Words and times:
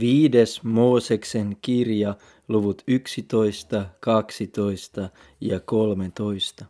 Viides 0.00 0.62
Mooseksen 0.62 1.56
kirja, 1.62 2.14
luvut 2.48 2.82
11, 2.86 3.86
12 4.00 5.08
ja 5.40 5.60
13. 5.60 6.64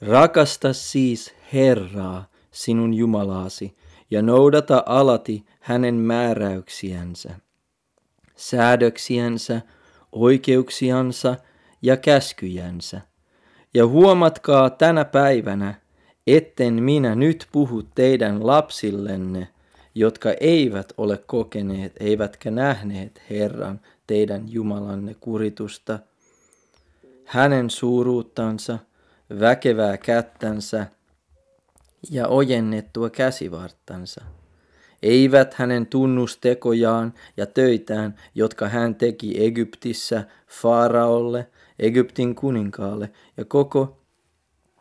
Rakasta 0.00 0.72
siis 0.72 1.34
Herraa, 1.52 2.30
sinun 2.50 2.94
Jumalaasi, 2.94 3.76
ja 4.10 4.22
noudata 4.22 4.82
alati 4.86 5.44
hänen 5.60 5.94
määräyksiänsä, 5.94 7.34
säädöksiänsä, 8.36 9.60
oikeuksiansa 10.12 11.36
ja 11.82 11.96
käskyjänsä. 11.96 13.00
Ja 13.74 13.86
huomatkaa 13.86 14.70
tänä 14.70 15.04
päivänä, 15.04 15.74
etten 16.26 16.82
minä 16.82 17.14
nyt 17.14 17.48
puhu 17.52 17.82
teidän 17.82 18.46
lapsillenne, 18.46 19.48
jotka 19.98 20.30
eivät 20.40 20.92
ole 20.96 21.18
kokeneet 21.26 21.92
eivätkä 22.00 22.50
nähneet 22.50 23.22
Herran 23.30 23.80
teidän 24.06 24.52
Jumalanne 24.52 25.16
kuritusta, 25.20 25.98
hänen 27.24 27.70
suuruuttansa, 27.70 28.78
väkevää 29.40 29.96
kättänsä 29.96 30.86
ja 32.10 32.28
ojennettua 32.28 33.10
käsivarttansa. 33.10 34.24
Eivät 35.02 35.54
hänen 35.54 35.86
tunnustekojaan 35.86 37.14
ja 37.36 37.46
töitään, 37.46 38.14
jotka 38.34 38.68
hän 38.68 38.94
teki 38.94 39.44
Egyptissä 39.44 40.24
Faaraolle, 40.46 41.46
Egyptin 41.78 42.34
kuninkaalle 42.34 43.10
ja 43.36 43.44
koko 43.44 43.98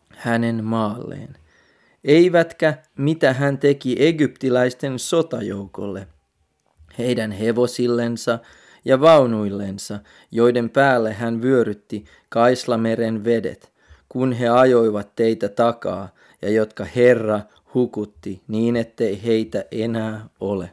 hänen 0.09 0.63
maalleen– 0.63 1.37
eivätkä 2.03 2.77
mitä 2.97 3.33
hän 3.33 3.57
teki 3.57 3.95
egyptiläisten 3.99 4.99
sotajoukolle, 4.99 6.07
heidän 6.97 7.31
hevosillensa 7.31 8.39
ja 8.85 9.01
vaunuillensa, 9.01 9.99
joiden 10.31 10.69
päälle 10.69 11.13
hän 11.13 11.41
vyörytti 11.41 12.05
Kaislameren 12.29 13.23
vedet, 13.23 13.71
kun 14.09 14.33
he 14.33 14.49
ajoivat 14.49 15.15
teitä 15.15 15.49
takaa, 15.49 16.09
ja 16.41 16.49
jotka 16.49 16.85
Herra 16.85 17.41
hukutti 17.73 18.41
niin, 18.47 18.75
ettei 18.75 19.23
heitä 19.23 19.65
enää 19.71 20.29
ole. 20.39 20.69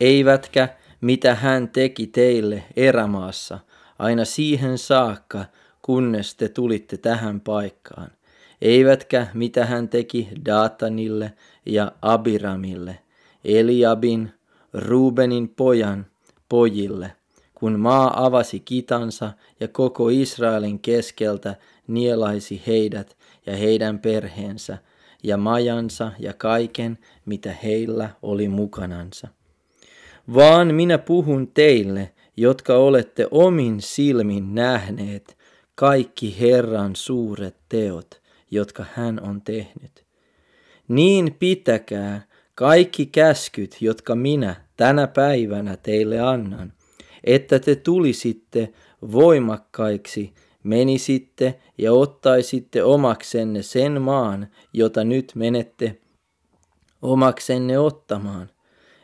Eivätkä 0.00 0.68
mitä 1.00 1.34
hän 1.34 1.68
teki 1.68 2.06
teille 2.06 2.64
erämaassa, 2.76 3.58
aina 3.98 4.24
siihen 4.24 4.78
saakka, 4.78 5.44
kunnes 5.82 6.34
te 6.34 6.48
tulitte 6.48 6.96
tähän 6.96 7.40
paikkaan 7.40 8.10
eivätkä 8.62 9.26
mitä 9.34 9.66
hän 9.66 9.88
teki 9.88 10.28
Datanille 10.44 11.32
ja 11.66 11.92
Abiramille, 12.02 12.98
Eliabin, 13.44 14.32
Rubenin 14.72 15.48
pojan, 15.48 16.06
pojille, 16.48 17.12
kun 17.54 17.78
maa 17.78 18.26
avasi 18.26 18.60
kitansa 18.60 19.32
ja 19.60 19.68
koko 19.68 20.08
Israelin 20.08 20.78
keskeltä 20.78 21.56
nielaisi 21.86 22.62
heidät 22.66 23.16
ja 23.46 23.56
heidän 23.56 23.98
perheensä 23.98 24.78
ja 25.22 25.36
majansa 25.36 26.12
ja 26.18 26.32
kaiken, 26.32 26.98
mitä 27.26 27.54
heillä 27.62 28.10
oli 28.22 28.48
mukanansa. 28.48 29.28
Vaan 30.34 30.74
minä 30.74 30.98
puhun 30.98 31.48
teille, 31.54 32.12
jotka 32.36 32.76
olette 32.76 33.26
omin 33.30 33.80
silmin 33.80 34.54
nähneet 34.54 35.36
kaikki 35.74 36.40
Herran 36.40 36.96
suuret 36.96 37.56
teot, 37.68 38.19
jotka 38.50 38.84
hän 38.94 39.20
on 39.22 39.42
tehnyt. 39.42 40.04
Niin 40.88 41.36
pitäkää 41.38 42.26
kaikki 42.54 43.06
käskyt, 43.06 43.76
jotka 43.80 44.14
minä 44.14 44.54
tänä 44.76 45.06
päivänä 45.06 45.76
teille 45.76 46.20
annan, 46.20 46.72
että 47.24 47.58
te 47.58 47.76
tulisitte 47.76 48.72
voimakkaiksi, 49.12 50.32
menisitte 50.62 51.60
ja 51.78 51.92
ottaisitte 51.92 52.82
omaksenne 52.84 53.62
sen 53.62 54.02
maan, 54.02 54.46
jota 54.72 55.04
nyt 55.04 55.32
menette 55.34 55.98
omaksenne 57.02 57.78
ottamaan, 57.78 58.50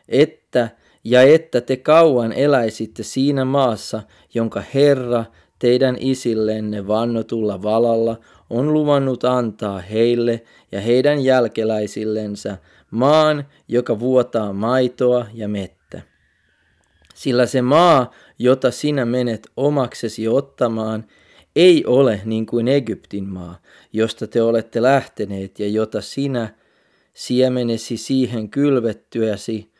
että 0.09 0.69
ja 1.03 1.21
että 1.21 1.61
te 1.61 1.77
kauan 1.77 2.33
eläisitte 2.33 3.03
siinä 3.03 3.45
maassa, 3.45 4.03
jonka 4.33 4.63
Herra 4.73 5.25
teidän 5.59 5.97
isillenne 5.99 6.87
vannotulla 6.87 7.63
valalla 7.63 8.17
on 8.49 8.73
luvannut 8.73 9.23
antaa 9.23 9.79
heille 9.79 10.43
ja 10.71 10.81
heidän 10.81 11.23
jälkeläisillensä 11.23 12.57
maan, 12.91 13.45
joka 13.67 13.99
vuotaa 13.99 14.53
maitoa 14.53 15.25
ja 15.33 15.47
mettä. 15.47 16.01
Sillä 17.15 17.45
se 17.45 17.61
maa, 17.61 18.11
jota 18.39 18.71
sinä 18.71 19.05
menet 19.05 19.47
omaksesi 19.57 20.27
ottamaan, 20.27 21.05
ei 21.55 21.85
ole 21.85 22.21
niin 22.25 22.45
kuin 22.45 22.67
Egyptin 22.67 23.29
maa, 23.29 23.61
josta 23.93 24.27
te 24.27 24.41
olette 24.41 24.81
lähteneet 24.81 25.59
ja 25.59 25.67
jota 25.67 26.01
sinä 26.01 26.53
siemenesi 27.13 27.97
siihen 27.97 28.49
kylvettyäsi, 28.49 29.71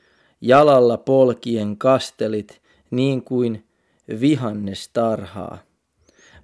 jalalla 0.42 0.98
polkien 0.98 1.78
kastelit 1.78 2.62
niin 2.92 3.24
kuin 3.24 3.66
vihannestarhaa. 4.20 5.58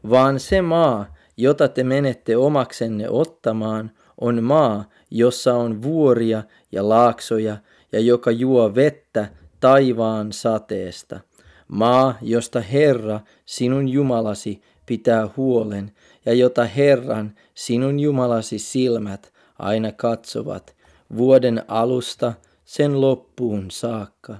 Vaan 0.09 0.39
se 0.39 0.61
maa, 0.61 1.12
jota 1.37 1.67
te 1.67 1.83
menette 1.83 2.37
omaksenne 2.37 3.09
ottamaan, 3.09 3.91
on 4.21 4.43
maa, 4.43 4.89
jossa 5.11 5.53
on 5.53 5.81
vuoria 5.81 6.43
ja 6.71 6.89
laaksoja 6.89 7.57
ja 7.91 7.99
joka 7.99 8.31
juo 8.31 8.75
vettä 8.75 9.27
taivaan 9.59 10.33
sateesta. 10.33 11.19
Maa, 11.67 12.17
josta 12.21 12.61
Herra, 12.61 13.19
sinun 13.45 13.89
Jumalasi, 13.89 14.61
pitää 14.85 15.29
huolen 15.37 15.91
ja 16.25 16.33
jota 16.33 16.65
Herran, 16.65 17.35
sinun 17.53 17.99
Jumalasi 17.99 18.59
silmät 18.59 19.33
aina 19.59 19.91
katsovat 19.91 20.75
vuoden 21.17 21.63
alusta 21.67 22.33
sen 22.65 23.01
loppuun 23.01 23.71
saakka. 23.71 24.37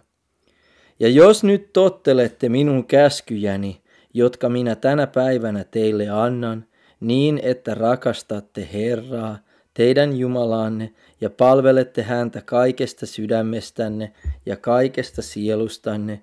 Ja 0.99 1.09
jos 1.09 1.43
nyt 1.43 1.73
tottelette 1.73 2.49
minun 2.49 2.85
käskyjäni, 2.85 3.81
jotka 4.13 4.49
minä 4.49 4.75
tänä 4.75 5.07
päivänä 5.07 5.63
teille 5.63 6.09
annan, 6.09 6.65
niin 7.03 7.39
että 7.43 7.73
rakastatte 7.73 8.69
Herraa, 8.73 9.37
teidän 9.73 10.17
Jumalaanne, 10.17 10.93
ja 11.21 11.29
palvelette 11.29 12.01
häntä 12.01 12.41
kaikesta 12.41 13.05
sydämestänne 13.05 14.11
ja 14.45 14.57
kaikesta 14.57 15.21
sielustanne, 15.21 16.21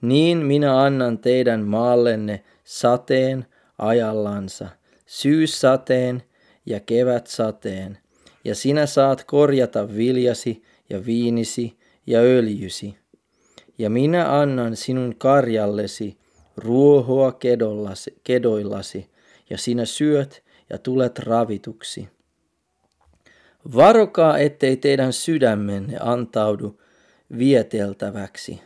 niin 0.00 0.38
minä 0.38 0.82
annan 0.82 1.18
teidän 1.18 1.60
maallenne 1.60 2.44
sateen 2.64 3.46
ajallansa, 3.78 4.68
syyssateen 5.06 6.22
ja 6.66 6.80
kevätsateen, 6.80 7.98
ja 8.44 8.54
sinä 8.54 8.86
saat 8.86 9.24
korjata 9.24 9.94
viljasi 9.96 10.62
ja 10.90 11.06
viinisi 11.06 11.78
ja 12.06 12.20
öljysi. 12.20 12.96
Ja 13.78 13.90
minä 13.90 14.40
annan 14.40 14.76
sinun 14.76 15.14
karjallesi 15.18 16.18
ruohoa 16.56 17.32
kedollasi, 17.32 18.20
kedoillasi, 18.24 19.06
ja 19.50 19.58
sinä 19.58 19.84
syöt 19.84 20.44
ja 20.70 20.78
tulet 20.78 21.18
ravituksi. 21.18 22.08
Varokaa, 23.74 24.38
ettei 24.38 24.76
teidän 24.76 25.12
sydämenne 25.12 25.96
antaudu 26.00 26.80
vieteltäväksi, 27.38 28.60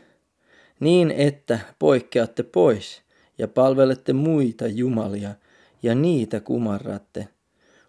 niin 0.81 1.11
että 1.11 1.59
poikkeatte 1.79 2.43
pois 2.43 3.03
ja 3.39 3.49
palvelette 3.49 4.13
muita 4.13 4.67
jumalia 4.67 5.35
ja 5.83 5.95
niitä 5.95 6.41
kumarratte. 6.41 7.29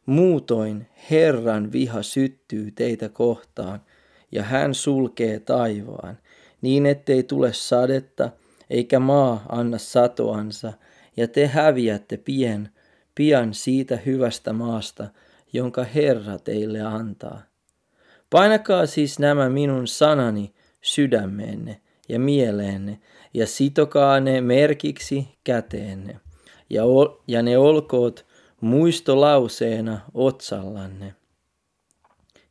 Muutoin 0.05 0.87
Herran 1.11 1.71
viha 1.71 2.03
syttyy 2.03 2.71
teitä 2.71 3.09
kohtaan 3.09 3.81
ja 4.31 4.43
hän 4.43 4.73
sulkee 4.73 5.39
taivaan, 5.39 6.17
niin 6.61 6.85
ettei 6.85 7.23
tule 7.23 7.53
sadetta 7.53 8.29
eikä 8.69 8.99
maa 8.99 9.45
anna 9.49 9.77
satoansa, 9.77 10.73
ja 11.17 11.27
te 11.27 11.47
häviätte 11.47 12.17
pien 12.17 12.69
pian 13.15 13.53
siitä 13.53 13.95
hyvästä 13.95 14.53
maasta, 14.53 15.07
jonka 15.53 15.83
Herra 15.83 16.39
teille 16.39 16.81
antaa. 16.81 17.41
Painakaa 18.29 18.85
siis 18.85 19.19
nämä 19.19 19.49
minun 19.49 19.87
sanani 19.87 20.53
sydämeenne 20.81 21.81
ja 22.09 22.19
mieleenne, 22.19 22.99
ja 23.33 23.47
sitokaa 23.47 24.19
ne 24.19 24.41
merkiksi 24.41 25.27
käteenne, 25.43 26.19
ja, 26.69 26.83
ol, 26.83 27.07
ja 27.27 27.41
ne 27.41 27.57
olkoot 27.57 28.25
muistolauseena 28.61 29.99
otsallanne. 30.13 31.15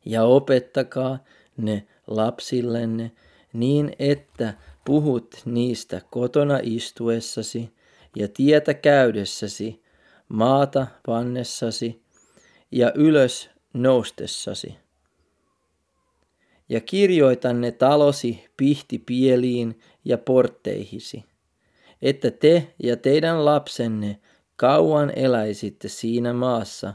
Ja 0.05 0.23
opettakaa 0.23 1.23
ne 1.57 1.87
lapsillenne 2.07 3.11
niin, 3.53 3.93
että 3.99 4.53
puhut 4.85 5.35
niistä 5.45 6.01
kotona 6.09 6.59
istuessasi 6.63 7.73
ja 8.15 8.27
tietä 8.27 8.73
käydessäsi 8.73 9.83
maata 10.31 10.87
pannessasi 11.05 12.01
ja 12.71 12.91
ylös 12.95 13.49
noustessasi. 13.73 14.75
ja 16.69 16.81
kirjoita 16.81 17.53
ne 17.53 17.71
talosi 17.71 18.45
pihtipieliin 18.57 19.79
ja 20.05 20.17
portteihisi, 20.17 21.25
että 22.01 22.31
te 22.31 22.73
ja 22.83 22.97
teidän 22.97 23.45
lapsenne 23.45 24.19
kauan 24.55 25.11
eläisitte 25.15 25.87
siinä 25.87 26.33
maassa, 26.33 26.93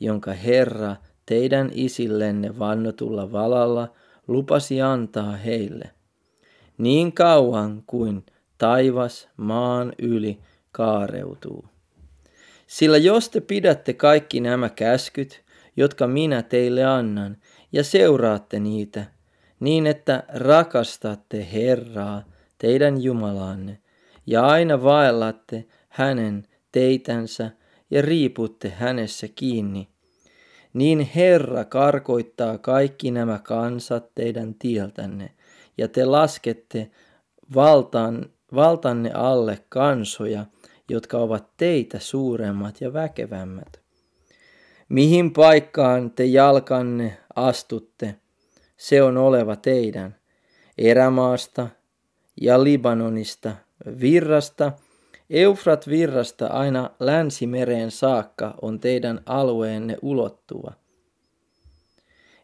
jonka 0.00 0.32
Herra 0.32 0.96
teidän 1.26 1.70
isillenne 1.74 2.58
vannotulla 2.58 3.32
valalla 3.32 3.92
lupasi 4.28 4.82
antaa 4.82 5.32
heille. 5.32 5.90
Niin 6.78 7.12
kauan 7.12 7.82
kuin 7.86 8.26
taivas 8.58 9.28
maan 9.36 9.92
yli 9.98 10.38
kaareutuu. 10.72 11.64
Sillä 12.68 12.96
jos 12.96 13.28
te 13.28 13.40
pidätte 13.40 13.92
kaikki 13.92 14.40
nämä 14.40 14.68
käskyt, 14.68 15.44
jotka 15.76 16.06
minä 16.06 16.42
teille 16.42 16.84
annan, 16.84 17.36
ja 17.72 17.84
seuraatte 17.84 18.60
niitä, 18.60 19.04
niin 19.60 19.86
että 19.86 20.24
rakastatte 20.28 21.48
Herraa, 21.52 22.22
teidän 22.58 23.02
Jumalaanne, 23.02 23.78
ja 24.26 24.46
aina 24.46 24.82
vaellatte 24.82 25.64
hänen 25.88 26.46
teitänsä 26.72 27.50
ja 27.90 28.02
riiputte 28.02 28.70
hänessä 28.70 29.28
kiinni, 29.34 29.88
niin 30.72 31.00
Herra 31.00 31.64
karkoittaa 31.64 32.58
kaikki 32.58 33.10
nämä 33.10 33.38
kansat 33.42 34.14
teidän 34.14 34.54
tieltänne, 34.54 35.30
ja 35.78 35.88
te 35.88 36.04
laskette 36.04 36.90
valtan, 37.54 38.30
valtanne 38.54 39.10
alle 39.14 39.58
kansoja, 39.68 40.46
jotka 40.88 41.18
ovat 41.18 41.56
teitä 41.56 41.98
suuremmat 41.98 42.80
ja 42.80 42.92
väkevämmät. 42.92 43.80
Mihin 44.88 45.32
paikkaan 45.32 46.10
te 46.10 46.24
jalkanne 46.24 47.18
astutte, 47.36 48.14
se 48.76 49.02
on 49.02 49.16
oleva 49.16 49.56
teidän, 49.56 50.16
erämaasta 50.78 51.68
ja 52.40 52.64
Libanonista, 52.64 53.56
virrasta, 54.00 54.72
Eufrat 55.30 55.88
virrasta 55.88 56.46
aina 56.46 56.90
länsimereen 57.00 57.90
saakka 57.90 58.54
on 58.62 58.80
teidän 58.80 59.20
alueenne 59.26 59.96
ulottuva. 60.02 60.72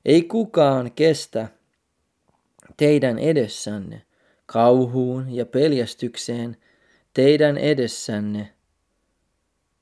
Ei 0.05 0.23
kukaan 0.23 0.93
kestä 0.93 1.49
teidän 2.77 3.19
edessänne 3.19 4.03
kauhuun 4.47 5.35
ja 5.35 5.47
peljästykseen 5.47 6.57
teidän 7.15 7.59
edessänne 7.59 8.55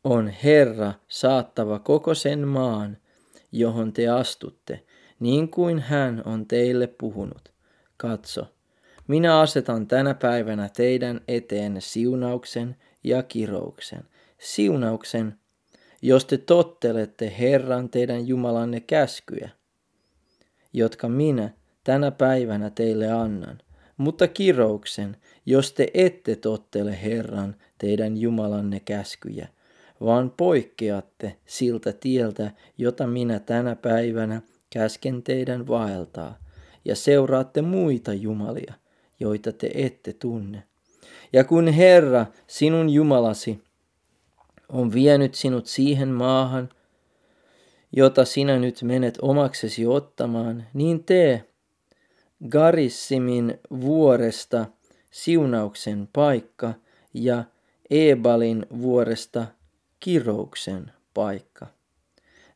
on 0.04 0.28
Herra 0.28 0.92
saattava 1.08 1.78
koko 1.78 2.14
sen 2.14 2.48
maan, 2.48 2.98
johon 3.52 3.92
te 3.92 4.08
astutte, 4.08 4.82
niin 5.20 5.48
kuin 5.48 5.78
hän 5.78 6.22
on 6.24 6.46
teille 6.46 6.86
puhunut. 6.86 7.52
Katso, 7.96 8.46
minä 9.08 9.40
asetan 9.40 9.86
tänä 9.86 10.14
päivänä 10.14 10.68
teidän 10.76 11.20
eteen 11.28 11.76
siunauksen 11.78 12.76
ja 13.04 13.22
kirouksen. 13.22 14.04
Siunauksen, 14.38 15.38
jos 16.02 16.24
te 16.24 16.38
tottelette 16.38 17.34
Herran 17.38 17.88
teidän 17.88 18.28
Jumalanne 18.28 18.80
käskyjä, 18.80 19.50
jotka 20.72 21.08
minä 21.08 21.50
tänä 21.84 22.10
päivänä 22.10 22.70
teille 22.70 23.12
annan. 23.12 23.58
Mutta 23.96 24.28
kirouksen, 24.28 25.16
jos 25.46 25.72
te 25.72 25.88
ette 25.94 26.36
tottele 26.36 27.02
Herran 27.02 27.56
teidän 27.78 28.16
Jumalanne 28.16 28.80
käskyjä, 28.80 29.48
vaan 30.00 30.30
poikkeatte 30.30 31.36
siltä 31.46 31.92
tieltä, 31.92 32.50
jota 32.78 33.06
minä 33.06 33.38
tänä 33.38 33.76
päivänä 33.76 34.42
käsken 34.70 35.22
teidän 35.22 35.66
vaeltaa, 35.66 36.38
ja 36.84 36.96
seuraatte 36.96 37.62
muita 37.62 38.14
jumalia, 38.14 38.74
joita 39.20 39.52
te 39.52 39.70
ette 39.74 40.12
tunne. 40.12 40.62
Ja 41.32 41.44
kun 41.44 41.68
Herra, 41.68 42.26
sinun 42.46 42.90
Jumalasi, 42.90 43.62
on 44.68 44.92
vienyt 44.92 45.34
sinut 45.34 45.66
siihen 45.66 46.08
maahan, 46.08 46.68
jota 47.92 48.24
sinä 48.24 48.58
nyt 48.58 48.82
menet 48.82 49.18
omaksesi 49.22 49.86
ottamaan, 49.86 50.66
niin 50.74 51.04
tee 51.04 51.44
Garissimin 52.48 53.60
vuoresta 53.80 54.66
siunauksen 55.10 56.08
paikka 56.12 56.74
ja 57.14 57.44
Ebalin 57.90 58.66
vuoresta 58.82 59.46
kirouksen 60.00 60.92
paikka. 61.14 61.66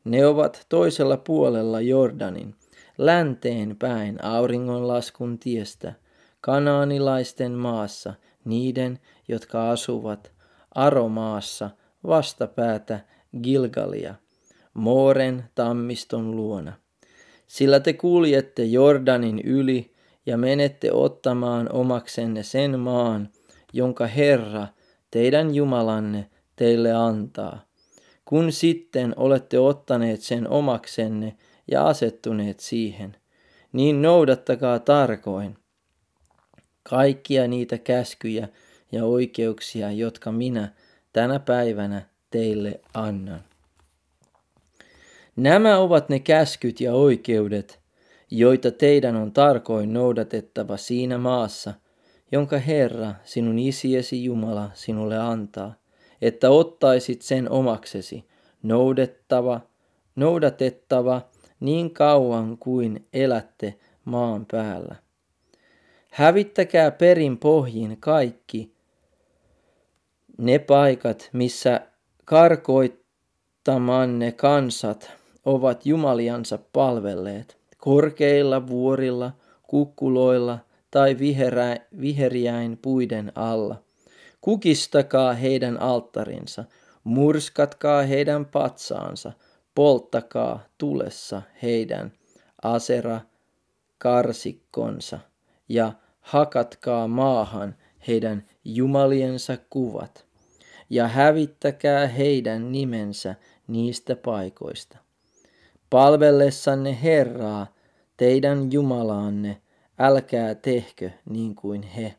Ne 0.03 0.25
ovat 0.25 0.65
toisella 0.69 1.17
puolella 1.17 1.81
Jordanin, 1.81 2.55
länteen 2.97 3.75
päin 3.79 4.23
auringonlaskun 4.23 5.39
tiestä, 5.39 5.93
kanaanilaisten 6.41 7.51
maassa, 7.51 8.13
niiden, 8.45 8.99
jotka 9.27 9.71
asuvat 9.71 10.31
Aromaassa 10.75 11.69
vastapäätä 12.07 12.99
Gilgalia, 13.43 14.15
Mooren 14.73 15.43
tammiston 15.55 16.35
luona. 16.35 16.73
Sillä 17.47 17.79
te 17.79 17.93
kuljette 17.93 18.63
Jordanin 18.63 19.39
yli 19.39 19.91
ja 20.25 20.37
menette 20.37 20.91
ottamaan 20.91 21.71
omaksenne 21.71 22.43
sen 22.43 22.79
maan, 22.79 23.29
jonka 23.73 24.07
Herra, 24.07 24.67
teidän 25.11 25.55
Jumalanne, 25.55 26.29
teille 26.55 26.93
antaa. 26.93 27.67
Kun 28.25 28.51
sitten 28.51 29.13
olette 29.17 29.59
ottaneet 29.59 30.21
sen 30.21 30.49
omaksenne 30.49 31.37
ja 31.71 31.87
asettuneet 31.87 32.59
siihen, 32.59 33.17
niin 33.73 34.01
noudattakaa 34.01 34.79
tarkoin 34.79 35.57
kaikkia 36.89 37.47
niitä 37.47 37.77
käskyjä 37.77 38.47
ja 38.91 39.05
oikeuksia, 39.05 39.91
jotka 39.91 40.31
minä 40.31 40.73
tänä 41.13 41.39
päivänä 41.39 42.01
teille 42.29 42.79
annan. 42.93 43.43
Nämä 45.37 45.77
ovat 45.77 46.09
ne 46.09 46.19
käskyt 46.19 46.81
ja 46.81 46.93
oikeudet, 46.93 47.79
joita 48.31 48.71
teidän 48.71 49.15
on 49.15 49.31
tarkoin 49.31 49.93
noudatettava 49.93 50.77
siinä 50.77 51.17
maassa, 51.17 51.73
jonka 52.31 52.57
Herra, 52.57 53.13
sinun 53.23 53.59
isiesi 53.59 54.23
Jumala, 54.23 54.71
sinulle 54.73 55.17
antaa, 55.17 55.73
että 56.21 56.49
ottaisit 56.49 57.21
sen 57.21 57.51
omaksesi, 57.51 58.25
noudettava, 58.63 59.61
noudatettava 60.15 61.21
niin 61.59 61.93
kauan 61.93 62.57
kuin 62.57 63.07
elätte 63.13 63.75
maan 64.05 64.45
päällä. 64.45 64.95
Hävittäkää 66.11 66.91
perin 66.91 67.37
pohjin 67.37 67.97
kaikki 67.99 68.73
ne 70.37 70.59
paikat, 70.59 71.29
missä 71.33 71.81
karkoittamanne 72.25 74.31
kansat 74.31 75.16
ovat 75.47 75.85
jumaliansa 75.85 76.59
palvelleet, 76.73 77.57
korkeilla 77.77 78.67
vuorilla, 78.67 79.31
kukkuloilla 79.63 80.59
tai 80.91 81.19
viherä, 81.19 81.77
viheriäin 82.01 82.77
puiden 82.77 83.31
alla. 83.35 83.83
Kukistakaa 84.41 85.33
heidän 85.33 85.81
alttarinsa, 85.81 86.65
murskatkaa 87.03 88.01
heidän 88.01 88.45
patsaansa, 88.45 89.31
polttakaa 89.75 90.59
tulessa 90.77 91.41
heidän 91.63 92.11
asera 92.63 93.21
karsikkonsa 93.97 95.19
ja 95.69 95.93
hakatkaa 96.21 97.07
maahan 97.07 97.75
heidän 98.07 98.43
jumaliensa 98.65 99.57
kuvat 99.69 100.25
ja 100.89 101.07
hävittäkää 101.07 102.07
heidän 102.07 102.71
nimensä 102.71 103.35
niistä 103.67 104.15
paikoista. 104.15 105.06
Palvellessanne 105.89 106.97
Herraa, 107.03 107.67
teidän 108.17 108.71
Jumalaanne, 108.71 109.61
älkää 109.99 110.55
tehkö 110.55 111.09
niin 111.29 111.55
kuin 111.55 111.83
he. 111.83 112.15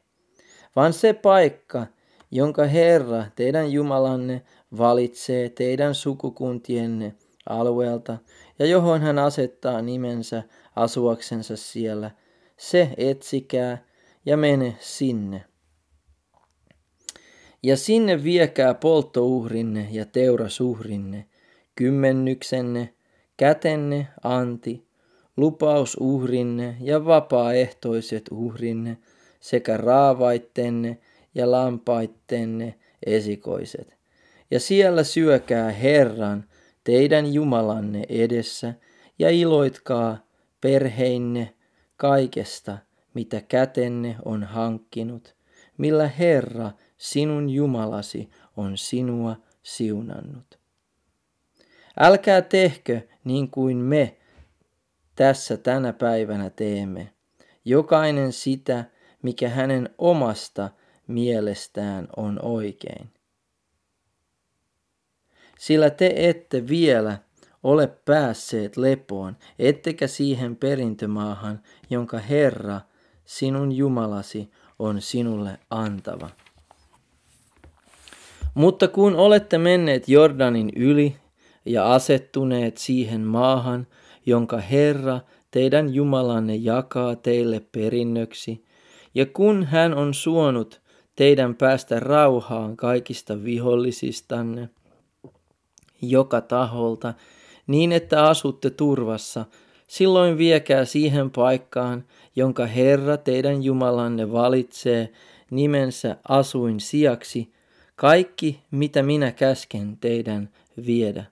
Vaan 0.76 0.92
se 0.92 1.12
paikka, 1.12 1.86
jonka 2.30 2.64
Herra, 2.64 3.24
teidän 3.36 3.72
Jumalanne, 3.72 4.42
valitsee 4.78 5.48
teidän 5.48 5.94
sukukuntienne 5.94 7.14
alueelta 7.48 8.18
ja 8.58 8.66
johon 8.66 9.00
hän 9.00 9.18
asettaa 9.18 9.82
nimensä 9.82 10.42
asuaksensa 10.76 11.56
siellä, 11.56 12.10
se 12.56 12.90
etsikää 12.96 13.84
ja 14.26 14.36
mene 14.36 14.76
sinne. 14.80 15.44
Ja 17.62 17.76
sinne 17.76 18.24
viekää 18.24 18.74
polttouhrinne 18.74 19.88
ja 19.90 20.06
teurasuhrinne, 20.06 21.26
kymmennyksenne, 21.74 22.94
kätenne 23.38 24.08
anti, 24.24 24.86
lupausuhrinne 25.36 26.76
ja 26.80 27.04
vapaaehtoiset 27.04 28.24
uhrinne 28.30 28.98
sekä 29.40 29.76
raavaittenne 29.76 30.98
ja 31.34 31.50
lampaittenne 31.50 32.74
esikoiset. 33.06 33.96
Ja 34.50 34.60
siellä 34.60 35.04
syökää 35.04 35.70
Herran, 35.70 36.44
teidän 36.84 37.34
Jumalanne 37.34 38.04
edessä, 38.08 38.74
ja 39.18 39.30
iloitkaa 39.30 40.18
perheinne 40.60 41.54
kaikesta, 41.96 42.78
mitä 43.14 43.40
kätenne 43.40 44.16
on 44.24 44.44
hankkinut, 44.44 45.36
millä 45.78 46.08
Herra, 46.08 46.70
sinun 46.96 47.50
Jumalasi, 47.50 48.28
on 48.56 48.78
sinua 48.78 49.36
siunannut. 49.62 50.58
Älkää 52.00 52.42
tehkö 52.42 53.00
niin 53.24 53.50
kuin 53.50 53.76
me 53.76 54.16
tässä 55.14 55.56
tänä 55.56 55.92
päivänä 55.92 56.50
teemme. 56.50 57.12
Jokainen 57.64 58.32
sitä, 58.32 58.84
mikä 59.22 59.48
hänen 59.48 59.90
omasta 59.98 60.70
mielestään 61.06 62.08
on 62.16 62.38
oikein. 62.42 63.10
Sillä 65.58 65.90
te 65.90 66.12
ette 66.16 66.68
vielä 66.68 67.18
ole 67.62 67.86
päässeet 67.86 68.76
lepoon, 68.76 69.36
ettekä 69.58 70.06
siihen 70.06 70.56
perintömaahan, 70.56 71.62
jonka 71.90 72.18
Herra, 72.18 72.80
sinun 73.24 73.72
Jumalasi, 73.72 74.50
on 74.78 75.00
sinulle 75.00 75.58
antava. 75.70 76.30
Mutta 78.54 78.88
kun 78.88 79.16
olette 79.16 79.58
menneet 79.58 80.08
Jordanin 80.08 80.72
yli 80.76 81.16
ja 81.68 81.94
asettuneet 81.94 82.76
siihen 82.76 83.20
maahan, 83.20 83.86
jonka 84.26 84.58
Herra, 84.58 85.20
teidän 85.50 85.94
Jumalanne, 85.94 86.56
jakaa 86.56 87.16
teille 87.16 87.60
perinnöksi, 87.72 88.64
ja 89.14 89.26
kun 89.26 89.64
hän 89.64 89.94
on 89.94 90.14
suonut 90.14 90.80
teidän 91.16 91.54
päästä 91.54 92.00
rauhaan 92.00 92.76
kaikista 92.76 93.44
vihollisistanne, 93.44 94.68
joka 96.02 96.40
taholta, 96.40 97.14
niin 97.66 97.92
että 97.92 98.24
asutte 98.24 98.70
turvassa, 98.70 99.44
silloin 99.86 100.38
viekää 100.38 100.84
siihen 100.84 101.30
paikkaan, 101.30 102.04
jonka 102.36 102.66
Herra 102.66 103.16
teidän 103.16 103.62
Jumalanne 103.62 104.32
valitsee 104.32 105.12
nimensä 105.50 106.16
asuin 106.28 106.80
sijaksi, 106.80 107.52
kaikki 107.96 108.60
mitä 108.70 109.02
minä 109.02 109.32
käsken 109.32 109.96
teidän 109.96 110.48
viedä. 110.86 111.24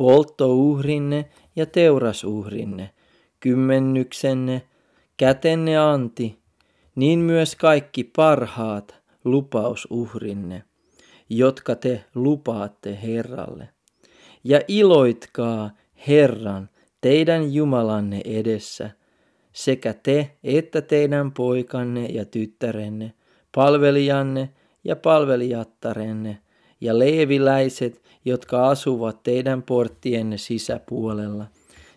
Polttouhrinne 0.00 1.28
ja 1.56 1.66
teurasuhrinne, 1.66 2.90
kymmennyksenne, 3.40 4.62
kätenne 5.16 5.78
anti, 5.78 6.38
niin 6.94 7.18
myös 7.18 7.56
kaikki 7.56 8.04
parhaat 8.04 8.94
lupausuhrinne, 9.24 10.62
jotka 11.28 11.74
te 11.74 12.04
lupaatte 12.14 12.98
Herralle. 13.02 13.68
Ja 14.44 14.60
iloitkaa 14.68 15.70
Herran, 16.08 16.68
teidän 17.00 17.52
Jumalanne 17.52 18.20
edessä, 18.24 18.90
sekä 19.52 19.92
te 19.92 20.30
että 20.44 20.80
teidän 20.80 21.32
poikanne 21.32 22.06
ja 22.06 22.24
tyttärenne, 22.24 23.12
palvelijanne 23.54 24.50
ja 24.84 24.96
palvelijattarenne, 24.96 26.38
ja 26.80 26.98
leeviläiset, 26.98 28.02
jotka 28.24 28.68
asuvat 28.68 29.22
teidän 29.22 29.62
porttienne 29.62 30.38
sisäpuolella, 30.38 31.46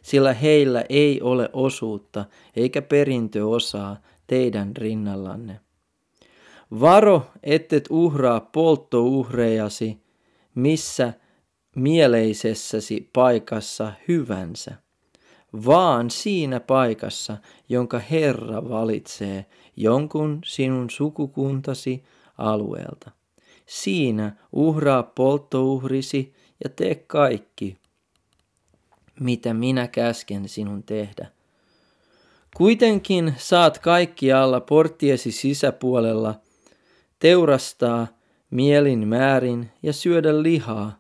sillä 0.02 0.34
heillä 0.34 0.84
ei 0.90 1.22
ole 1.22 1.50
osuutta 1.54 2.26
eikä 2.56 2.82
perintöosaa 2.82 3.98
teidän 4.28 4.78
rinnallanne. 4.78 5.60
Varo, 6.80 7.26
ettet 7.44 7.88
uhraa 7.90 8.40
polttouhrejasi, 8.40 9.98
missä 10.56 11.14
mieleisessäsi 11.76 13.10
paikassa 13.14 13.94
hyvänsä, 14.08 14.76
vaan 15.66 16.10
siinä 16.10 16.60
paikassa, 16.60 17.38
jonka 17.70 18.00
Herra 18.00 18.70
valitsee 18.70 19.46
jonkun 19.76 20.40
sinun 20.46 20.90
sukukuntasi 20.90 22.04
alueelta. 22.38 23.12
Siinä 23.66 24.36
uhraa 24.52 25.04
polttouhrisi 25.04 26.34
ja 26.64 26.70
tee 26.70 26.96
kaikki, 26.96 27.78
mitä 29.20 29.54
minä 29.54 29.88
käsken 29.88 30.50
sinun 30.50 30.84
tehdä. 30.84 31.28
Kuitenkin 32.58 33.36
saat 33.38 33.80
kaikkialla 33.80 34.62
porttiesi 34.62 35.32
sisäpuolella 35.32 36.36
teurastaa 37.20 38.08
mielin 38.50 39.08
määrin 39.08 39.72
ja 39.84 39.94
syödä 39.94 40.44
lihaa, 40.44 41.00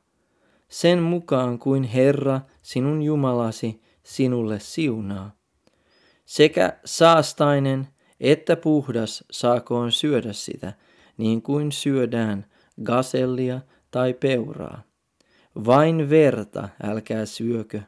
sen 0.69 0.99
mukaan 0.99 1.59
kuin 1.59 1.83
Herra 1.83 2.41
sinun 2.61 3.01
Jumalasi 3.01 3.81
sinulle 4.03 4.59
siunaa. 4.59 5.35
Sekä 6.25 6.79
saastainen 6.85 7.87
että 8.19 8.55
puhdas 8.55 9.23
saakoon 9.31 9.91
syödä 9.91 10.33
sitä, 10.33 10.73
niin 11.17 11.41
kuin 11.41 11.71
syödään 11.71 12.45
gasellia 12.83 13.61
tai 13.91 14.13
peuraa. 14.13 14.83
Vain 15.65 16.09
verta 16.09 16.69
älkää 16.83 17.25
syökö, 17.25 17.81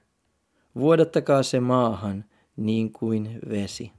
vuodattakaa 0.76 1.44
se 1.44 1.60
maahan 1.60 2.26
niin 2.58 2.92
kuin 2.92 3.40
vesi. 3.50 3.92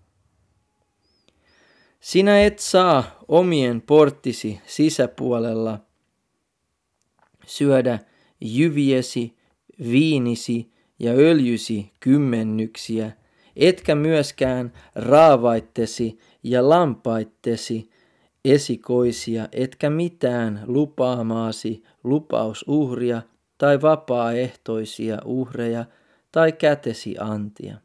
Sinä 2.00 2.43
et 2.43 2.59
saa 2.59 3.05
omien 3.28 3.83
porttisi 3.83 4.61
sisäpuolella 4.66 5.78
syödä 7.47 7.99
jyviesi, 8.40 9.37
viinisi 9.90 10.73
ja 10.99 11.12
öljysi 11.12 11.93
kymmennyksiä, 12.00 13.12
etkä 13.57 13.95
myöskään 13.95 14.73
raavaittesi 14.95 16.19
ja 16.43 16.69
lampaittesi 16.69 17.90
esikoisia, 18.55 19.49
etkä 19.53 19.91
mitään 19.91 20.62
lupaamaasi 20.67 21.83
lupausuhria 22.05 23.23
tai 23.59 23.83
vapaaehtoisia 23.83 25.19
uhreja 25.25 25.85
tai 26.33 26.53
kätesi 26.53 27.15
antia. 27.19 27.76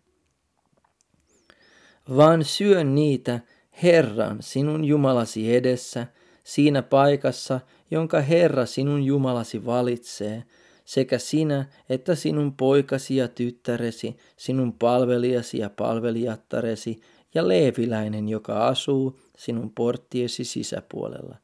Vaan 2.18 2.44
syö 2.44 2.84
niitä 2.84 3.40
Herran 3.84 4.38
sinun 4.40 4.86
Jumalasi 4.86 5.56
edessä 5.56 6.08
siinä 6.44 6.82
paikassa, 6.82 7.60
jonka 7.92 8.22
Herra 8.22 8.66
sinun 8.66 9.04
Jumalasi 9.04 9.66
valitsee, 9.66 10.44
sekä 10.86 11.18
sinä 11.18 11.66
että 11.90 12.16
sinun 12.16 12.54
poikasi 12.54 13.16
ja 13.16 13.28
tyttäresi, 13.28 14.18
sinun 14.38 14.74
palvelijasi 14.74 15.58
ja 15.58 15.70
palvelijattaresi 15.70 17.02
ja 17.34 17.48
leeviläinen, 17.48 18.30
joka 18.30 18.68
asuu 18.68 19.20
sinun 19.38 19.72
porttiesi 19.72 20.44
sisäpuolella. 20.44 21.36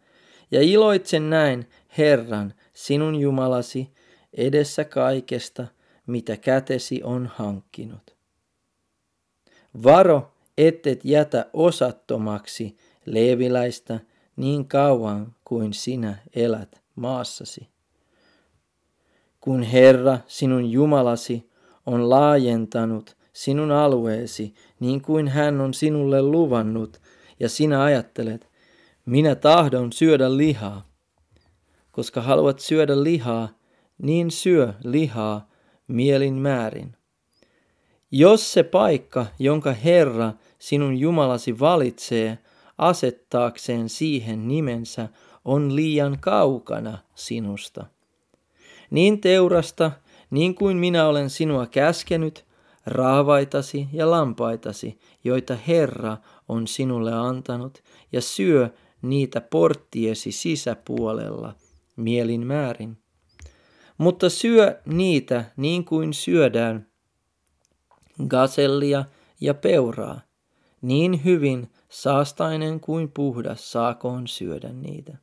Ja 0.52 0.62
iloitsen 0.62 1.30
näin 1.30 1.66
Herran, 1.98 2.54
sinun 2.74 3.16
Jumalasi, 3.16 3.92
edessä 4.34 4.84
kaikesta, 4.84 5.68
mitä 6.08 6.38
kätesi 6.38 7.04
on 7.04 7.32
hankkinut. 7.36 8.16
Varo, 9.84 10.32
ettet 10.58 11.06
jätä 11.06 11.46
osattomaksi 11.54 12.78
leeviläistä, 13.06 14.00
niin 14.36 14.68
kauan 14.68 15.36
kuin 15.46 15.74
sinä 15.74 16.18
elät 16.36 16.82
maassasi. 16.96 17.68
Kun 19.42 19.64
Herra, 19.64 20.20
sinun 20.28 20.72
Jumalasi, 20.72 21.50
on 21.86 22.10
laajentanut 22.10 23.18
sinun 23.38 23.72
alueesi 23.72 24.54
niin 24.80 25.02
kuin 25.02 25.28
hän 25.28 25.62
on 25.62 25.74
sinulle 25.74 26.22
luvannut, 26.22 27.02
ja 27.40 27.50
sinä 27.50 27.84
ajattelet, 27.84 28.50
minä 29.06 29.36
tahdon 29.36 29.94
syödä 29.94 30.38
lihaa. 30.38 30.88
Koska 31.92 32.22
haluat 32.22 32.60
syödä 32.60 33.04
lihaa, 33.04 33.50
niin 33.98 34.32
syö 34.32 34.74
lihaa 34.84 35.50
mielin 35.88 36.34
määrin. 36.34 36.96
Jos 38.12 38.54
se 38.54 38.64
paikka, 38.64 39.26
jonka 39.40 39.74
Herra 39.74 40.34
sinun 40.60 40.98
Jumalasi 40.98 41.60
valitsee, 41.60 42.38
asettaakseen 42.78 43.90
siihen 43.90 44.48
nimensä 44.48 45.10
on 45.46 45.76
liian 45.76 46.18
kaukana 46.20 46.98
sinusta. 47.16 47.86
Niin 48.90 49.22
teurasta, 49.22 49.92
niin 50.30 50.56
kuin 50.56 50.78
minä 50.78 51.08
olen 51.08 51.30
sinua 51.30 51.68
käskenyt, 51.68 52.47
raavaitasi 52.88 53.88
ja 53.94 54.12
lampaitasi, 54.12 55.00
joita 55.24 55.56
Herra 55.68 56.18
on 56.50 56.68
sinulle 56.68 57.14
antanut, 57.14 57.84
ja 58.12 58.22
syö 58.22 58.70
niitä 59.02 59.42
porttiesi 59.42 60.32
sisäpuolella 60.32 61.56
mielin 61.96 62.48
määrin. 62.48 62.98
Mutta 63.98 64.30
syö 64.30 64.82
niitä 64.86 65.46
niin 65.58 65.86
kuin 65.86 66.14
syödään 66.14 66.88
gasellia 68.28 69.06
ja 69.42 69.54
peuraa, 69.54 70.22
niin 70.82 71.26
hyvin 71.26 71.72
saastainen 71.90 72.80
kuin 72.80 73.12
puhdas 73.12 73.72
saakoon 73.72 74.28
syödä 74.28 74.70
niitä. 74.70 75.18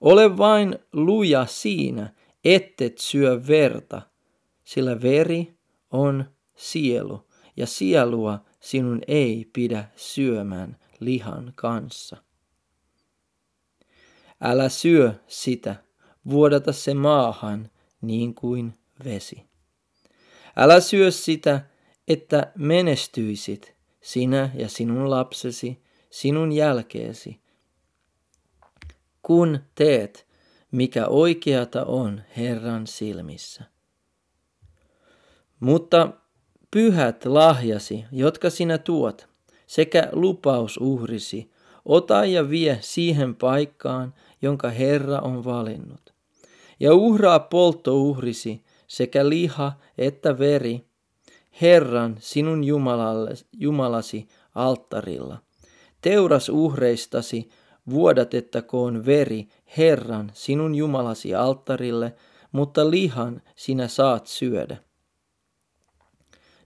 Ole 0.00 0.36
vain 0.36 0.78
luja 0.92 1.46
siinä, 1.46 2.12
ettet 2.44 2.98
syö 2.98 3.46
verta, 3.46 4.02
sillä 4.64 5.02
veri 5.02 5.54
on 5.90 6.24
sielu, 6.56 7.28
ja 7.56 7.66
sielua 7.66 8.44
sinun 8.60 9.00
ei 9.08 9.50
pidä 9.52 9.88
syömään 9.96 10.76
lihan 11.00 11.52
kanssa. 11.54 12.16
Älä 14.40 14.68
syö 14.68 15.14
sitä, 15.26 15.76
vuodata 16.30 16.72
se 16.72 16.94
maahan 16.94 17.70
niin 18.00 18.34
kuin 18.34 18.74
vesi. 19.04 19.44
Älä 20.56 20.80
syö 20.80 21.10
sitä, 21.10 21.60
että 22.08 22.52
menestyisit 22.58 23.76
sinä 24.02 24.50
ja 24.54 24.68
sinun 24.68 25.10
lapsesi 25.10 25.84
sinun 26.10 26.52
jälkeesi, 26.52 27.40
kun 29.22 29.60
teet, 29.74 30.26
mikä 30.70 31.06
oikeata 31.06 31.84
on 31.84 32.22
Herran 32.36 32.86
silmissä. 32.86 33.64
Mutta 35.60 36.08
pyhät 36.74 37.24
lahjasi, 37.24 38.04
jotka 38.12 38.50
sinä 38.50 38.78
tuot, 38.78 39.28
sekä 39.66 40.08
lupausuhrisi, 40.12 41.50
ota 41.84 42.24
ja 42.24 42.50
vie 42.50 42.78
siihen 42.80 43.34
paikkaan, 43.34 44.14
jonka 44.42 44.70
Herra 44.70 45.18
on 45.18 45.44
valinnut. 45.44 46.14
Ja 46.80 46.94
uhraa 46.94 47.40
polttouhrisi 47.40 48.64
sekä 48.86 49.28
liha 49.28 49.72
että 49.98 50.38
veri 50.38 50.84
Herran 51.60 52.16
sinun 52.20 52.64
Jumalasi 53.52 54.28
alttarilla. 54.54 55.38
Teuras 56.00 56.48
uhreistasi 56.48 57.48
vuodatettakoon 57.90 59.06
veri 59.06 59.48
Herran 59.76 60.30
sinun 60.34 60.74
Jumalasi 60.74 61.34
alttarille, 61.34 62.14
mutta 62.52 62.90
lihan 62.90 63.42
sinä 63.56 63.88
saat 63.88 64.26
syödä. 64.26 64.76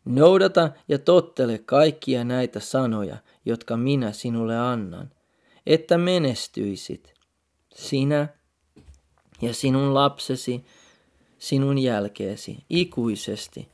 Noudata 0.09 0.71
ja 0.89 0.99
tottele 0.99 1.59
kaikkia 1.59 2.25
näitä 2.25 2.61
sanoja, 2.61 3.17
jotka 3.45 3.77
minä 3.77 4.13
sinulle 4.13 4.59
annan, 4.59 5.11
että 5.67 5.99
menestyisit, 5.99 7.15
sinä 7.75 8.29
ja 9.43 9.55
sinun 9.55 9.95
lapsesi, 9.95 10.65
sinun 11.39 11.79
jälkeesi, 11.79 12.65
ikuisesti, 12.71 13.69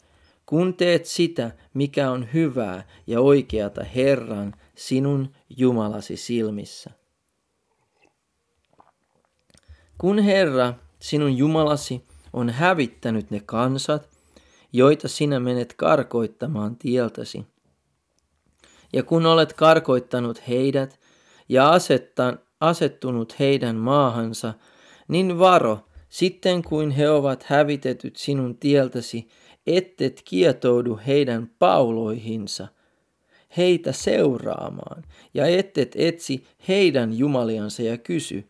kun 0.46 0.74
teet 0.74 1.06
sitä, 1.06 1.50
mikä 1.74 2.10
on 2.10 2.28
hyvää 2.32 2.86
ja 3.06 3.20
oikeata 3.20 3.84
Herran, 3.84 4.54
sinun 4.76 5.34
Jumalasi 5.56 6.16
silmissä. 6.16 6.90
Kun 9.98 10.18
Herra, 10.18 10.74
sinun 11.00 11.36
Jumalasi, 11.36 12.04
on 12.32 12.50
hävittänyt 12.50 13.30
ne 13.30 13.40
kansat, 13.46 14.13
joita 14.76 15.09
sinä 15.09 15.40
menet 15.40 15.75
karkoittamaan 15.75 16.76
tieltäsi, 16.76 17.47
ja 18.93 19.02
kun 19.02 19.26
olet 19.26 19.52
karkoittanut 19.52 20.49
heidät 20.49 21.00
ja 21.49 21.71
asettan, 21.71 22.38
asettunut 22.61 23.38
heidän 23.38 23.76
maahansa, 23.76 24.54
niin 25.09 25.38
varo, 25.38 25.78
sitten 26.09 26.62
kuin 26.62 26.90
he 26.90 27.11
ovat 27.11 27.43
hävitetyt 27.43 28.16
sinun 28.16 28.57
tieltäsi, 28.57 29.28
ettet 29.66 30.23
kietoudu 30.25 31.00
heidän 31.07 31.50
pauloihinsa, 31.59 32.69
heitä 33.57 33.93
seuraamaan, 33.93 35.04
ja 35.35 35.47
ettet 35.47 35.93
etsi 35.97 36.47
heidän 36.69 37.19
jumaliansa 37.19 37.83
ja 37.83 37.99
kysy, 37.99 38.45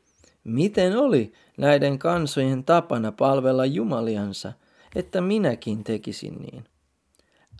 miten 0.45 0.97
oli 0.97 1.33
näiden 1.59 1.99
kansojen 1.99 2.65
tapana 2.65 3.13
palvella 3.13 3.67
jumaliansa, 3.67 4.53
että 4.95 5.21
minäkin 5.21 5.85
tekisin 5.85 6.35
niin. 6.35 6.65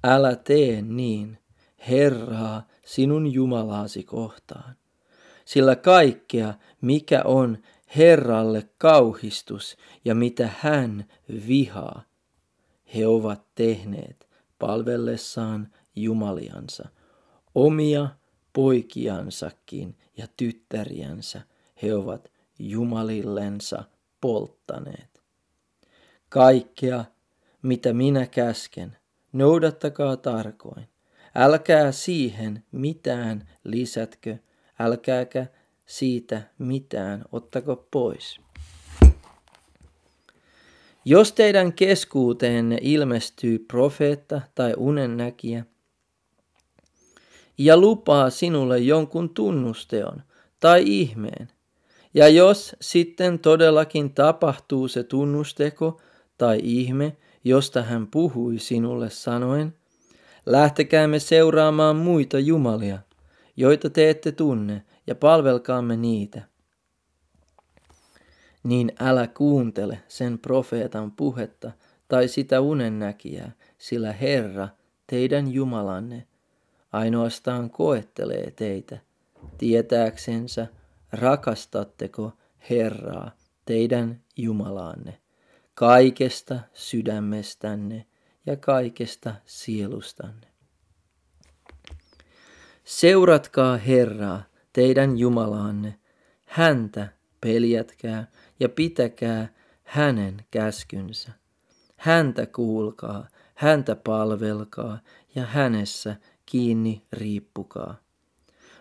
Älä 0.05 0.37
tee 0.37 0.83
niin, 0.83 1.39
Herraa, 1.89 2.67
sinun 2.87 3.33
Jumalaasi 3.33 4.03
kohtaan. 4.03 4.77
Sillä 5.45 5.77
kaikkea, 5.77 6.55
mikä 6.81 7.23
on 7.25 7.59
Herralle 7.97 8.69
kauhistus 8.79 9.77
ja 10.05 10.15
mitä 10.15 10.51
hän 10.59 11.05
vihaa, 11.49 12.03
he 12.95 13.07
ovat 13.07 13.43
tehneet 13.55 14.29
palvellessaan 14.59 15.73
Jumaliansa, 15.97 16.89
omia 17.55 18.09
poikiansakin 18.53 19.97
ja 20.17 20.27
tyttäriänsä 20.37 21.41
he 21.83 21.95
ovat 21.95 22.33
Jumalillensa 22.59 23.85
polttaneet. 24.21 25.23
Kaikkea, 26.29 27.05
mitä 27.65 27.93
minä 27.93 28.27
käsken, 28.27 28.97
noudattakaa 29.33 30.17
tarkoin. 30.17 30.89
Älkää 31.35 31.93
siihen 31.93 32.65
mitään 32.73 33.49
lisätkö, 33.65 34.37
älkääkä 34.79 35.47
siitä 35.87 36.43
mitään 36.59 37.25
ottako 37.33 37.87
pois. 37.91 38.41
Jos 41.05 41.33
teidän 41.33 41.73
keskuuteenne 41.73 42.79
ilmestyy 42.81 43.59
profeetta 43.59 44.41
tai 44.55 44.75
unennäkijä 44.77 45.65
ja 47.59 47.77
lupaa 47.77 48.31
sinulle 48.31 48.79
jonkun 48.79 49.31
tunnusteon 49.31 50.23
tai 50.61 50.83
ihmeen, 50.87 51.49
ja 52.15 52.29
jos 52.29 52.77
sitten 52.81 53.39
todellakin 53.39 54.15
tapahtuu 54.15 54.89
se 54.89 55.05
tunnusteko 55.05 56.01
tai 56.39 56.61
ihme, 56.63 57.17
josta 57.45 57.83
hän 57.83 58.07
puhui 58.07 58.59
sinulle 58.59 59.11
sanoen, 59.11 59.75
lähtekäämme 60.47 61.19
seuraamaan 61.19 61.97
muita 61.97 62.39
jumalia, 62.39 62.99
joita 63.57 63.91
te 63.91 64.11
ette 64.11 64.33
tunne, 64.33 64.83
ja 65.07 65.15
palvelkaamme 65.15 65.97
niitä. 65.97 66.43
Niin 68.63 68.93
älä 69.01 69.27
kuuntele 69.27 69.99
sen 70.09 70.39
profeetan 70.39 71.13
puhetta 71.13 71.73
tai 72.09 72.29
sitä 72.29 72.61
unennäkijää, 72.61 73.53
sillä 73.79 74.13
Herra, 74.13 74.69
teidän 75.07 75.53
Jumalanne, 75.53 76.27
ainoastaan 76.93 77.71
koettelee 77.71 78.51
teitä, 78.51 78.99
tietääksensä, 79.59 80.67
rakastatteko 81.13 82.33
Herraa, 82.71 83.31
teidän 83.65 84.21
Jumalaanne, 84.37 85.19
kaikesta 85.75 86.61
sydämestänne 86.75 88.07
ja 88.47 88.57
kaikesta 88.57 89.35
sielustanne. 89.47 90.47
Seuratkaa 92.85 93.77
Herraa, 93.77 94.43
teidän 94.73 95.19
Jumalaanne, 95.19 95.99
häntä 96.47 97.09
peljätkää 97.41 98.27
ja 98.61 98.69
pitäkää 98.69 99.49
hänen 99.85 100.45
käskynsä. 100.51 101.33
Häntä 101.97 102.47
kuulkaa, 102.47 103.29
häntä 103.55 103.97
palvelkaa 103.97 104.99
ja 105.35 105.47
hänessä 105.47 106.17
kiinni 106.47 107.03
riippukaa. 107.13 107.97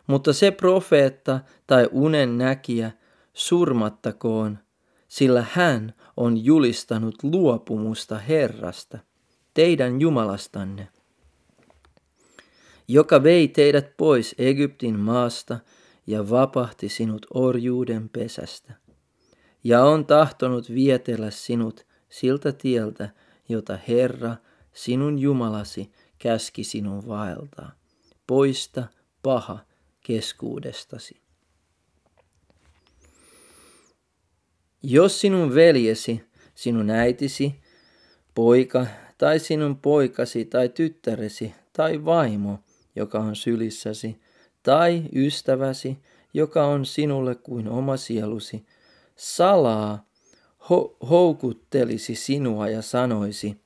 Mutta 0.08 0.34
se 0.34 0.52
profeetta 0.52 1.40
tai 1.68 1.90
unen 1.92 2.38
näkijä 2.38 2.92
surmattakoon, 3.34 4.60
sillä 5.08 5.46
hän 5.52 5.94
on 6.18 6.46
julistanut 6.46 7.16
luopumusta 7.24 8.20
Herrasta, 8.20 9.00
teidän 9.54 10.02
Jumalastanne, 10.02 10.88
joka 12.88 13.24
vei 13.24 13.48
teidät 13.48 13.98
pois 13.98 14.36
Egyptin 14.38 15.00
maasta 15.00 15.60
ja 16.08 16.30
vapahti 16.30 16.90
sinut 16.90 17.26
orjuuden 17.34 18.10
pesästä 18.10 18.84
ja 19.64 19.84
on 19.84 20.06
tahtonut 20.06 20.70
vietellä 20.74 21.32
sinut 21.32 21.86
siltä 22.10 22.52
tieltä, 22.52 23.10
jota 23.50 23.80
Herra, 23.88 24.36
sinun 24.74 25.20
Jumalasi, 25.20 25.92
käski 26.20 26.64
sinun 26.64 27.08
vaeltaa. 27.08 27.72
Poista 28.28 28.84
paha 29.24 29.60
keskuudestasi. 30.02 31.23
Jos 34.84 35.22
sinun 35.22 35.56
veljesi, 35.56 36.24
sinun 36.56 36.90
äitisi, 36.90 37.56
poika 38.36 38.86
tai 39.18 39.40
sinun 39.40 39.78
poikasi 39.78 40.46
tai 40.46 40.70
tyttäresi 40.70 41.56
tai 41.74 42.06
vaimo, 42.06 42.60
joka 42.96 43.20
on 43.20 43.36
sylissäsi, 43.36 44.20
tai 44.64 45.04
ystäväsi, 45.16 45.98
joka 46.34 46.66
on 46.66 46.86
sinulle 46.86 47.36
kuin 47.36 47.68
oma 47.68 47.98
sielusi, 47.98 48.66
salaa 49.16 50.06
ho- 50.60 51.08
houkuttelisi 51.10 52.16
sinua 52.16 52.70
ja 52.70 52.82
sanoisi, 52.82 53.62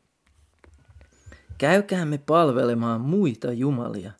käykäämme 1.58 2.17
palvelemaan 2.17 3.01
muita 3.01 3.53
jumalia, 3.53 4.12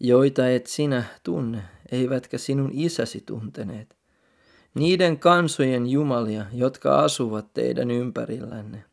joita 0.00 0.50
et 0.50 0.66
sinä 0.66 1.04
tunne, 1.22 1.62
eivätkä 1.92 2.38
sinun 2.38 2.70
isäsi 2.72 3.22
tunteneet, 3.26 3.99
niiden 4.74 5.18
kansojen 5.18 5.86
jumalia, 5.86 6.46
jotka 6.52 6.98
asuvat 6.98 7.54
teidän 7.54 7.90
ympärillänne, 7.90 8.84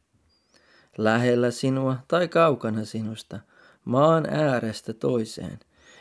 lähellä 0.97 1.51
sinua 1.51 1.97
tai 2.07 2.27
kaukana 2.27 2.85
sinusta, 2.85 3.39
maan 3.85 4.25
äärestä 4.29 4.93
toiseen, 4.93 5.59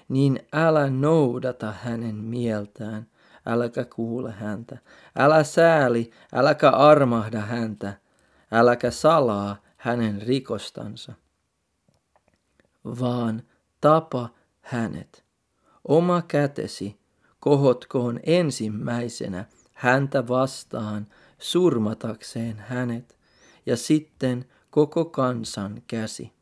niin 0.08 0.40
älä 0.52 0.90
noudata 0.90 1.74
hänen 1.82 2.14
mieltään, 2.14 3.06
äläkä 3.46 3.84
kuule 3.84 4.32
häntä. 4.32 4.78
Älä 5.18 5.44
sääli, 5.44 6.10
äläkä 6.32 6.70
armahda 6.70 7.40
häntä, 7.40 7.94
äläkä 8.52 8.90
salaa 8.90 9.56
hänen 9.76 10.22
rikostansa, 10.22 11.12
vaan 12.84 13.42
tapa 13.80 14.28
hänet. 14.60 15.24
Oma 15.88 16.22
kätesi 16.22 16.98
kohotkoon 17.40 18.20
ensimmäisenä 18.22 19.44
häntä 19.76 20.28
vastaan 20.28 21.06
surmatakseen 21.38 22.58
hänet, 22.58 23.18
ja 23.66 23.76
sitten 23.76 24.44
koko 24.70 25.04
kansan 25.04 25.82
käsi. 25.86 26.32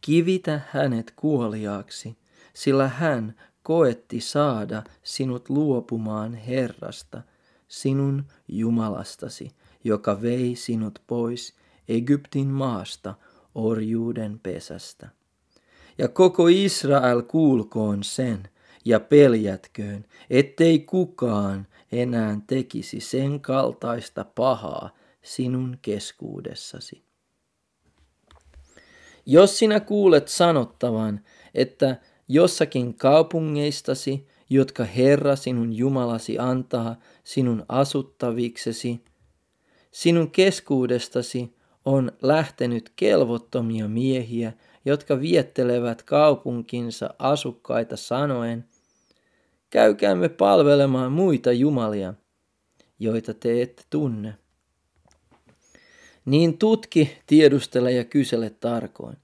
Kivitä 0.00 0.60
hänet 0.70 1.12
kuoliaaksi, 1.16 2.16
sillä 2.54 2.88
hän 2.88 3.34
koetti 3.62 4.20
saada 4.20 4.82
sinut 5.02 5.48
luopumaan 5.48 6.34
Herrasta, 6.34 7.22
sinun 7.68 8.24
Jumalastasi, 8.48 9.50
joka 9.84 10.22
vei 10.22 10.56
sinut 10.56 10.98
pois 11.06 11.54
Egyptin 11.88 12.48
maasta 12.48 13.14
orjuuden 13.54 14.40
pesästä. 14.42 15.08
Ja 15.98 16.08
koko 16.08 16.48
Israel 16.48 17.22
kuulkoon 17.22 18.04
sen 18.04 18.48
ja 18.84 19.00
peljätköön, 19.00 20.04
ettei 20.30 20.78
kukaan 20.78 21.66
enää 21.92 22.40
tekisi 22.46 23.00
sen 23.00 23.40
kaltaista 23.40 24.24
pahaa 24.24 24.90
sinun 25.22 25.78
keskuudessasi. 25.82 27.02
Jos 29.26 29.58
sinä 29.58 29.80
kuulet 29.80 30.28
sanottavan, 30.28 31.20
että 31.54 31.96
jossakin 32.28 32.94
kaupungeistasi, 32.94 34.26
jotka 34.50 34.84
Herra 34.84 35.36
sinun 35.36 35.72
Jumalasi 35.72 36.38
antaa 36.38 36.96
sinun 37.24 37.64
asuttaviksesi, 37.68 39.04
sinun 39.90 40.30
keskuudestasi 40.30 41.54
on 41.84 42.12
lähtenyt 42.22 42.92
kelvottomia 42.96 43.88
miehiä, 43.88 44.52
jotka 44.84 45.20
viettelevät 45.20 46.02
kaupunkinsa 46.02 47.14
asukkaita 47.18 47.96
sanoen, 47.96 48.64
käykäämme 49.70 50.28
palvelemaan 50.28 51.12
muita 51.12 51.52
jumalia, 51.52 52.14
joita 52.98 53.34
te 53.34 53.62
ette 53.62 53.82
tunne. 53.90 54.34
Niin 56.24 56.58
tutki, 56.58 57.18
tiedustele 57.26 57.92
ja 57.92 58.04
kysele 58.04 58.50
tarkoin. 58.50 59.16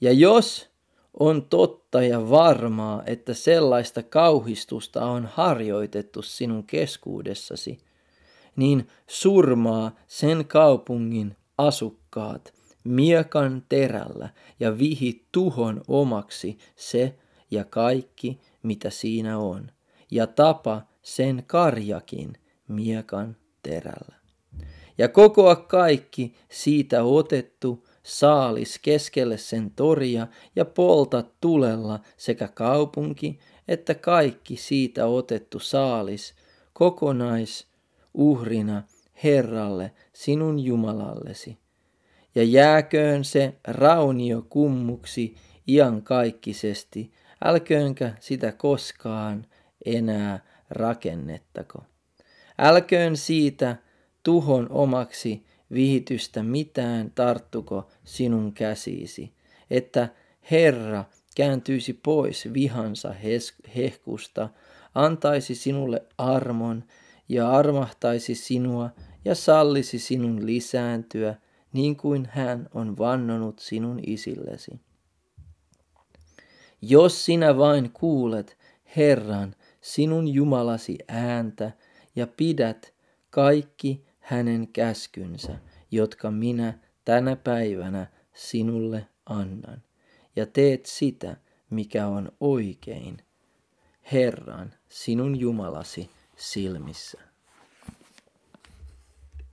Ja 0.00 0.12
jos 0.12 0.70
on 1.14 1.42
totta 1.42 2.02
ja 2.02 2.30
varmaa, 2.30 3.02
että 3.06 3.34
sellaista 3.34 4.02
kauhistusta 4.02 5.04
on 5.04 5.28
harjoitettu 5.32 6.22
sinun 6.22 6.64
keskuudessasi, 6.64 7.78
niin 8.56 8.88
surmaa 9.06 9.96
sen 10.06 10.44
kaupungin 10.44 11.36
asukkaat 11.58 12.54
miekan 12.84 13.62
terällä 13.68 14.28
ja 14.60 14.78
vihi 14.78 15.26
tuhon 15.32 15.82
omaksi 15.88 16.58
se 16.76 17.14
ja 17.50 17.64
kaikki, 17.64 18.40
mitä 18.62 18.90
siinä 18.90 19.38
on, 19.38 19.70
ja 20.10 20.26
tapa 20.26 20.82
sen 21.02 21.44
karjakin 21.46 22.32
miekan 22.68 23.36
terällä. 23.62 24.14
Ja 24.98 25.08
kokoa 25.08 25.56
kaikki 25.56 26.34
siitä 26.48 27.02
otettu 27.02 27.86
saalis 28.02 28.78
keskelle 28.78 29.38
sen 29.38 29.70
toria 29.70 30.26
ja 30.56 30.64
polta 30.64 31.24
tulella 31.40 32.00
sekä 32.16 32.48
kaupunki 32.48 33.38
että 33.70 33.94
kaikki 33.94 34.56
siitä 34.56 35.06
otettu 35.06 35.58
saalis 35.58 36.34
kokonais 36.72 37.66
uhrina 38.14 38.82
Herralle 39.24 39.92
sinun 40.12 40.60
Jumalallesi. 40.60 41.58
Ja 42.34 42.44
jääköön 42.44 43.24
se 43.24 43.54
raunio 43.64 44.46
kummuksi 44.48 45.36
iankaikkisesti, 45.68 47.12
älköönkä 47.44 48.14
sitä 48.20 48.52
koskaan 48.52 49.46
enää 49.84 50.40
rakennettako. 50.70 51.84
Älköön 52.58 53.16
siitä 53.16 53.76
tuhon 54.22 54.66
omaksi 54.70 55.44
vihitystä 55.72 56.42
mitään 56.42 57.10
tarttuko 57.14 57.90
sinun 58.04 58.52
käsisi, 58.52 59.32
että 59.70 60.08
Herra 60.50 61.04
kääntyisi 61.36 61.92
pois 61.92 62.48
vihansa 62.52 63.14
hehkusta, 63.76 64.48
antaisi 64.94 65.54
sinulle 65.54 66.02
armon 66.18 66.84
ja 67.28 67.50
armahtaisi 67.50 68.34
sinua 68.34 68.90
ja 69.24 69.34
sallisi 69.34 69.98
sinun 69.98 70.46
lisääntyä, 70.46 71.34
niin 71.72 71.96
kuin 71.96 72.28
hän 72.32 72.68
on 72.74 72.98
vannonut 72.98 73.58
sinun 73.58 74.00
isillesi. 74.06 74.80
Jos 76.82 77.24
sinä 77.24 77.56
vain 77.56 77.90
kuulet 77.92 78.58
Herran, 78.96 79.54
sinun 79.80 80.28
Jumalasi 80.28 80.98
ääntä 81.08 81.72
ja 82.16 82.26
pidät 82.26 82.94
kaikki 83.30 84.04
hänen 84.18 84.68
käskynsä, 84.68 85.58
jotka 85.90 86.30
minä 86.30 86.78
tänä 87.04 87.36
päivänä 87.36 88.06
sinulle 88.32 89.06
annan, 89.26 89.82
ja 90.36 90.46
teet 90.46 90.86
sitä, 90.86 91.36
mikä 91.70 92.06
on 92.06 92.32
oikein, 92.40 93.18
Herran, 94.12 94.74
sinun 94.88 95.40
Jumalasi 95.40 96.10
silmissä. 96.36 97.29